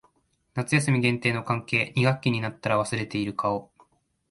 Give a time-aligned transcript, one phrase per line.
[0.55, 1.93] 夏休み限定の関係。
[1.95, 3.69] 二学期になったら忘れている顔。